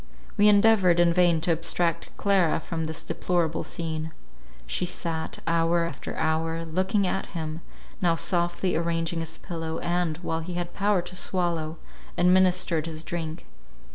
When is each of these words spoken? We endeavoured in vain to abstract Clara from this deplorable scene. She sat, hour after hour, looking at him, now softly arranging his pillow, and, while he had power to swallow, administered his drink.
We 0.35 0.47
endeavoured 0.49 0.99
in 0.99 1.13
vain 1.13 1.41
to 1.41 1.51
abstract 1.51 2.09
Clara 2.17 2.59
from 2.59 2.85
this 2.85 3.03
deplorable 3.03 3.63
scene. 3.63 4.11
She 4.65 4.83
sat, 4.87 5.37
hour 5.45 5.85
after 5.85 6.15
hour, 6.17 6.65
looking 6.65 7.05
at 7.05 7.27
him, 7.37 7.61
now 8.01 8.15
softly 8.15 8.75
arranging 8.75 9.19
his 9.19 9.37
pillow, 9.37 9.77
and, 9.77 10.17
while 10.23 10.39
he 10.39 10.55
had 10.55 10.73
power 10.73 11.03
to 11.03 11.15
swallow, 11.15 11.77
administered 12.17 12.87
his 12.87 13.03
drink. 13.03 13.45